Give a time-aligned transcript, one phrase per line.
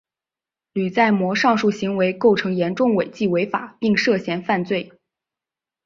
[0.73, 4.93] 吕在模上述行为构成严重违纪违法并涉嫌犯罪。